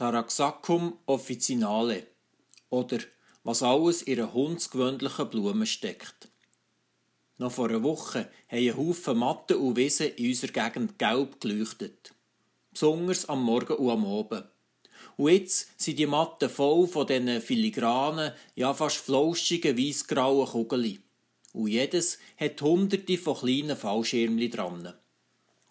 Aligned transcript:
Taraxacum 0.00 0.96
officinale 1.04 2.06
oder 2.70 3.00
was 3.44 3.62
alles 3.62 4.00
in 4.00 4.18
einer 4.18 4.32
hundsgewöhnlichen 4.32 5.28
Blume 5.28 5.66
steckt. 5.66 6.30
Noch 7.36 7.52
vor 7.52 7.68
einer 7.68 7.82
Woche 7.82 8.30
haben 8.48 8.66
ein 8.66 8.76
Haufen 8.78 9.18
Matten 9.18 9.58
und 9.58 9.76
Wiesen 9.76 10.14
in 10.14 10.28
unserer 10.28 10.52
Gegend 10.52 10.98
gelb 10.98 11.38
geleuchtet. 11.38 12.14
Besonders 12.72 13.28
am 13.28 13.42
Morgen 13.42 13.74
und 13.74 13.90
am 13.90 14.06
Abend. 14.06 14.46
Und 15.18 15.32
jetzt 15.32 15.78
sind 15.78 15.98
die 15.98 16.06
Matten 16.06 16.48
voll 16.48 16.88
von 16.88 17.06
diesen 17.06 17.42
filigranen, 17.42 18.32
ja 18.54 18.72
fast 18.72 18.96
flauschigen, 18.96 19.76
weissgrauen 19.76 20.48
Kugeln. 20.48 21.02
Und 21.52 21.68
jedes 21.68 22.18
hat 22.38 22.62
hunderte 22.62 23.18
von 23.18 23.36
kleinen 23.36 23.76
Fallschirmchen 23.76 24.50
dran. 24.50 24.94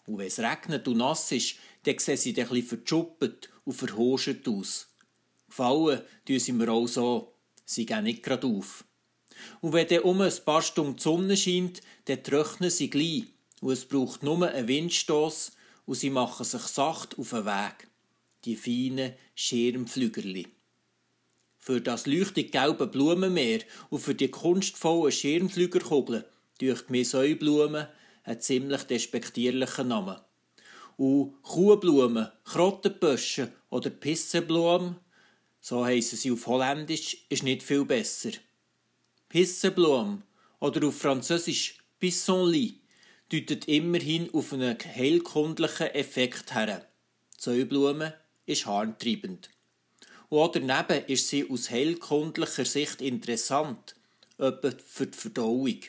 Und 0.06 0.18
wenn 0.18 0.26
es 0.26 0.38
regnet 0.38 0.86
und 0.86 0.98
nass 0.98 1.32
ist, 1.32 1.56
dann 1.84 1.98
sehen 1.98 2.16
sie 2.16 2.32
bisschen 2.32 2.62
verschuppt 2.62 3.50
und 3.64 3.72
verhoscht 3.72 4.46
aus. 4.46 4.88
Gefallen 5.48 6.02
tun 6.26 6.38
sie 6.38 6.52
mir 6.52 6.70
auch 6.70 6.86
so. 6.86 7.34
Sie 7.64 7.86
gehen 7.86 8.04
nicht 8.04 8.22
gerade 8.22 8.46
auf. 8.46 8.84
Und 9.60 9.72
wenn 9.72 9.88
dann 9.88 10.00
um 10.00 10.20
ein 10.20 10.32
paar 10.44 10.62
Stunden 10.62 10.96
die 10.96 11.02
Sonne 11.02 11.36
scheint, 11.36 11.80
dann 12.06 12.22
trocknen 12.22 12.70
sie 12.70 12.90
gleich. 12.90 13.24
Und 13.60 13.72
es 13.72 13.84
braucht 13.84 14.22
nur 14.22 14.46
einen 14.48 14.68
Windstoß 14.68 15.52
und 15.86 15.94
sie 15.94 16.10
machen 16.10 16.44
sich 16.44 16.62
sacht 16.62 17.18
auf 17.18 17.30
den 17.30 17.46
Weg. 17.46 17.88
Die 18.44 18.56
feinen 18.56 19.14
Schirmflügerli. 19.34 20.48
Für 21.58 21.80
das 21.80 22.06
leuchtig 22.06 22.52
gelbe 22.52 22.86
Blumenmeer 22.86 23.60
und 23.90 24.00
für 24.00 24.14
die 24.14 24.30
kunstvollen 24.30 25.12
Schirmflügerkugeln 25.12 26.24
durch 26.58 26.88
mir 26.88 27.04
Säublumen 27.04 27.86
ein 28.24 28.40
ziemlich 28.40 28.84
despektierlicher 28.84 29.84
Name. 29.84 30.24
Und 31.00 31.42
Kuhblumen, 31.44 32.28
Krottenböschen 32.44 33.50
oder 33.70 33.88
Pissenblumen, 33.88 34.96
so 35.58 35.82
heissen 35.82 36.18
sie 36.18 36.30
auf 36.30 36.46
Holländisch, 36.46 37.24
ist 37.30 37.42
nicht 37.42 37.62
viel 37.62 37.86
besser. 37.86 38.32
Pissenblume 39.30 40.20
oder 40.58 40.86
auf 40.86 40.98
Französisch 40.98 41.78
Pissenlit 41.98 42.82
deutet 43.32 43.66
immerhin 43.66 44.28
auf 44.34 44.52
einen 44.52 44.76
heilkundlichen 44.78 45.86
Effekt 45.86 46.54
her. 46.54 46.86
Die 47.34 47.44
Säublume 47.44 48.12
ist 48.44 48.66
harntreibend. 48.66 49.48
Und 50.28 50.54
daneben 50.54 51.06
ist 51.06 51.28
sie 51.28 51.48
aus 51.48 51.70
heilkundlicher 51.70 52.66
Sicht 52.66 53.00
interessant, 53.00 53.94
etwa 54.36 54.70
für 54.84 55.06
die 55.06 55.16
Verdauung. 55.16 55.80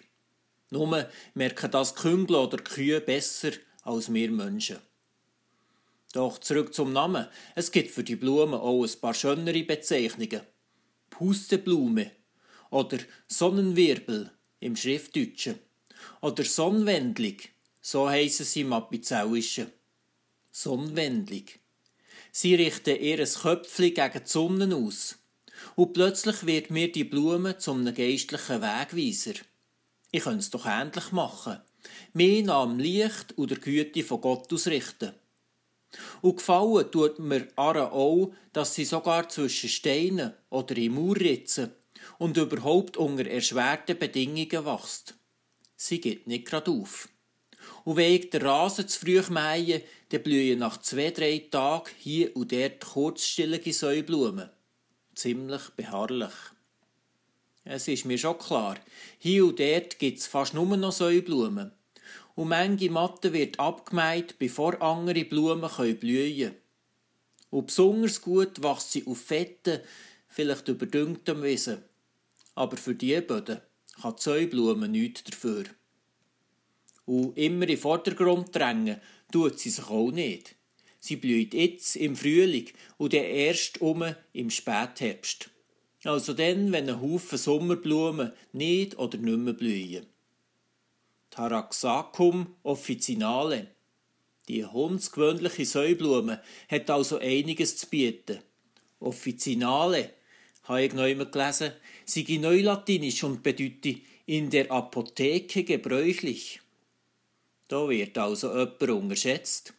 Nur 0.70 1.06
merken 1.34 1.70
das 1.70 1.96
Küngel 1.96 2.38
oder 2.38 2.60
Kühe 2.60 3.02
besser 3.02 3.52
als 3.84 4.14
wir 4.14 4.32
Menschen. 4.32 4.80
Doch 6.14 6.40
zurück 6.40 6.74
zum 6.74 6.92
Namen. 6.92 7.28
Es 7.56 7.72
gibt 7.72 7.92
für 7.92 8.04
die 8.04 8.18
Blumen 8.18 8.56
auch 8.56 8.84
ein 8.84 9.00
paar 9.00 9.14
schönere 9.14 9.64
Bezeichnungen. 9.64 10.42
Pusteblume 11.10 12.12
oder 12.70 12.98
Sonnenwirbel 13.28 14.32
im 14.60 14.76
Schriftdeutschen 14.76 15.60
oder 16.22 16.44
Sonnenwendling, 16.44 17.38
so 17.80 18.10
heissen 18.10 18.46
sie 18.46 18.62
im 18.62 18.74
Apizellischen. 18.74 19.72
Sonnenwendling. 20.52 21.46
Sie 22.32 22.56
richten 22.56 23.00
ihr 23.00 23.24
Köpfchen 23.26 23.94
gegen 23.94 24.24
die 24.24 24.30
Sonne 24.30 24.76
aus. 24.76 25.18
Und 25.76 25.94
plötzlich 25.94 26.46
wird 26.46 26.72
mir 26.72 26.92
die 26.92 27.04
Blume 27.04 27.58
zum 27.58 27.86
geistlichen 27.86 28.62
Wegweiser. 28.62 29.40
Ich 30.12 30.24
könnte 30.24 30.40
es 30.40 30.50
doch 30.50 30.66
ähnlich 30.66 31.12
machen. 31.12 31.60
Mehr 32.14 32.50
am 32.50 32.80
Licht 32.80 33.38
und 33.38 33.52
der 33.52 33.60
Güte 33.60 34.04
von 34.04 34.22
Gott 34.22 34.52
ausrichten. 34.52 35.14
Und 36.22 36.38
gefallen 36.38 36.92
tut 36.92 37.20
mir 37.20 37.48
Ara 37.56 37.92
auch, 37.92 38.34
dass 38.54 38.76
sie 38.76 38.86
sogar 38.86 39.28
zwischen 39.30 39.70
Steinen 39.70 40.34
oder 40.50 40.76
in 40.78 40.94
Mauerritzen 40.94 41.72
und 42.18 42.38
überhaupt 42.38 42.98
unter 42.98 43.26
erschwerten 43.26 43.98
Bedingungen 43.98 44.66
wächst. 44.66 45.16
Sie 45.76 46.00
geht 46.00 46.28
nicht 46.28 46.46
gerade 46.46 46.72
auf. 46.72 47.10
Und 47.84 47.98
wenn 47.98 48.14
ich 48.14 48.30
den 48.30 48.44
Rasen 48.44 48.88
zu 48.88 49.00
früh 49.00 49.22
mähe, 49.30 49.84
dann 50.10 50.24
blühen 50.24 50.60
nach 50.60 50.80
zwei, 50.82 51.12
drei 51.12 51.48
Tagen 51.50 51.90
hier 51.98 52.36
und 52.36 52.52
dort 52.52 52.82
kurzstillige 52.82 53.74
Säublumen. 53.74 54.50
Ziemlich 55.16 55.70
beharrlich. 55.76 56.34
Es 57.64 57.88
ist 57.88 58.06
mir 58.06 58.18
schon 58.18 58.38
klar, 58.38 58.76
hier 59.20 59.46
und 59.46 59.60
dort 59.60 60.00
gibt 60.00 60.20
es 60.20 60.28
fast 60.28 60.54
nur 60.54 60.78
noch 60.78 60.92
Säublumen. 60.92 61.72
Und 62.42 62.48
manche 62.48 62.90
Matte 62.90 63.34
wird 63.34 63.60
abgemeint, 63.60 64.40
bevor 64.40 64.82
andere 64.82 65.26
Blumen 65.26 65.70
blühen 66.00 66.36
können. 66.36 66.56
Und 67.52 67.68
besonders 67.68 68.20
gut 68.20 68.64
wächst 68.64 68.94
sie 68.94 69.06
auf 69.06 69.22
fetten, 69.22 69.80
vielleicht 70.28 70.68
überdüngtem 70.68 71.44
Wiesen. 71.44 71.84
Aber 72.56 72.78
für 72.78 72.96
die 72.96 73.22
Böden 73.22 73.62
kann 74.02 74.16
die 74.16 74.22
Säublume 74.24 74.88
nichts 74.88 75.24
dafür. 75.26 75.66
Und 77.06 77.38
immer 77.38 77.62
in 77.62 77.68
den 77.68 77.78
Vordergrund 77.78 78.56
drängen 78.56 79.00
tut 79.32 79.60
sie 79.60 79.70
sich 79.70 79.88
auch 79.88 80.10
nicht. 80.10 80.56
Sie 81.00 81.18
blüht 81.18 81.54
jetzt 81.54 81.96
im 81.96 82.16
Frühling 82.16 82.70
und 82.98 83.14
dann 83.14 83.24
erst 83.24 83.82
um 83.82 84.04
im 84.34 84.50
Spätherbst. 84.50 85.52
Also 86.06 86.34
dann, 86.34 86.72
wenn 86.72 86.90
ein 86.90 87.02
Haufen 87.02 87.38
Sommerblumen 87.38 88.32
nicht 88.52 88.98
oder 88.98 89.20
nicht 89.20 89.38
mehr 89.38 89.54
blühen. 89.54 90.08
Taraxacum 91.32 92.56
officinale. 92.64 93.68
Die 94.50 94.66
hundsgewöhnliche 94.66 95.66
Säublume 95.66 96.42
hat 96.70 96.90
also 96.90 97.20
einiges 97.20 97.78
zu 97.78 97.88
bieten. 97.88 98.40
Officinale 99.00 100.10
habe 100.64 100.84
ich 100.84 100.94
noch 100.94 101.06
immer 101.06 101.26
gelesen, 101.26 101.72
sei 102.06 102.26
neulatinisch 102.38 103.24
und 103.24 103.44
bedeute 103.44 104.02
in 104.26 104.50
der 104.50 104.70
Apotheke 104.72 105.64
gebräuchlich. 105.64 106.60
Da 107.70 107.88
wird 107.88 108.18
also 108.18 108.50
jemand 108.50 108.82
unterschätzt. 108.82 109.74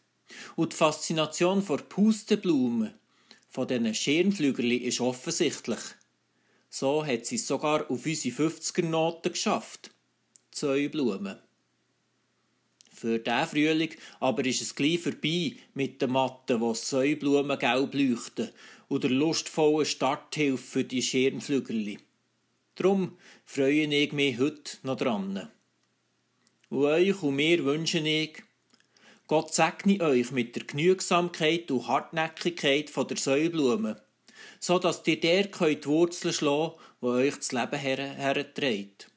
Und 0.55 0.73
die 0.73 0.77
Faszination 0.77 1.61
vor 1.61 1.77
Pusteblumen, 1.77 2.95
von 3.51 3.67
diesen 3.67 3.93
Schirmflügerli, 3.93 4.77
ist 4.77 5.01
offensichtlich. 5.01 5.79
So 6.71 7.05
hat 7.05 7.27
sie 7.27 7.35
es 7.35 7.45
sogar 7.45 7.91
auf 7.91 8.07
unsere 8.07 8.49
50er-Noten 8.49 9.33
geschafft. 9.33 9.91
Zwei 10.53 10.87
Blumen. 10.87 11.39
Für 12.93 13.17
diesen 13.17 13.47
Frühling 13.47 13.89
aber 14.19 14.45
ist 14.45 14.61
es 14.61 14.75
gleich 14.75 14.99
vorbei 14.99 15.53
mit 15.73 15.99
den 15.99 16.11
Matten, 16.11 16.61
wo 16.61 16.75
Säublumen 16.75 17.57
gelb 17.57 17.95
leuchten 17.95 18.51
und 18.87 19.03
der 19.03 19.09
lustvollen 19.09 19.87
Starthilfe 19.87 20.63
für 20.63 20.83
die 20.83 21.01
Schirmflügerli. 21.01 21.97
Drum 22.75 23.17
freue 23.45 23.87
ich 23.87 24.13
mich 24.13 24.37
heute 24.37 24.77
noch 24.83 24.97
dran. 24.97 25.49
Und 26.69 26.85
euch 26.85 27.23
und 27.23 27.35
mir 27.35 27.65
wünsche 27.65 27.97
ich, 27.97 28.43
Gott 29.25 29.55
segne 29.55 30.01
euch 30.01 30.29
mit 30.29 30.55
der 30.55 30.65
Genügsamkeit 30.65 31.71
und 31.71 31.87
Hartnäckigkeit 31.87 32.91
von 32.91 33.07
der 33.07 33.17
Säublume, 33.17 33.99
so 34.59 34.77
dass 34.77 35.01
ihr 35.07 35.19
der 35.19 35.47
könnt 35.47 35.87
Wurzeln 35.87 36.31
schlagen, 36.31 36.75
wo 37.01 37.07
euch 37.07 37.37
das 37.37 37.51
Leben 37.51 37.79
her 37.79 37.97
herträgt. 37.97 39.09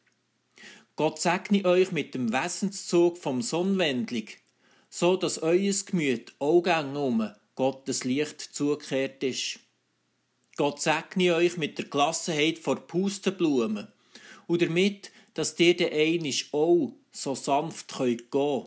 Gott 0.96 1.20
segne 1.20 1.62
euch 1.66 1.92
mit 1.92 2.14
dem 2.14 2.32
Wesenszug 2.32 3.18
vom 3.18 3.42
Sonnenwendling, 3.42 4.28
so 4.88 5.18
dass 5.18 5.42
euer 5.42 5.74
Gemüt 5.84 6.32
Augen 6.38 6.96
um 6.96 7.30
Gottes 7.54 8.04
Licht 8.04 8.40
zugekehrt 8.40 9.22
ist. 9.22 9.60
Gott 10.56 10.80
segne 10.80 11.34
euch 11.34 11.58
mit 11.58 11.76
der 11.76 11.84
Gelassenheit 11.84 12.58
vor 12.58 12.76
Pustenblumen 12.76 13.88
und 14.46 14.62
damit, 14.62 15.12
dass 15.34 15.60
ihr 15.60 15.76
den 15.76 15.92
einisch 15.92 16.48
auch 16.54 16.94
so 17.12 17.34
sanft 17.34 17.88
könnt 17.88 18.30
gehen 18.30 18.66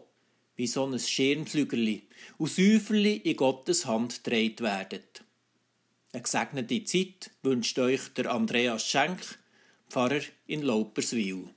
wie 0.55 0.67
so 0.67 0.85
ein 0.85 0.99
Schirmflügerli 0.99 2.03
und 2.37 2.51
Säuferli 2.51 3.15
in 3.15 3.37
Gottes 3.37 3.87
Hand 3.87 4.23
gedreht 4.23 4.61
werdet. 4.61 5.23
Eine 6.11 6.21
gesegnete 6.21 6.83
Zeit 6.83 7.31
wünscht 7.41 7.79
euch 7.79 8.09
der 8.09 8.31
Andreas 8.31 8.85
Schenk, 8.85 9.39
Pfarrer 9.89 10.21
in 10.45 10.61
Lauperswil. 10.61 11.49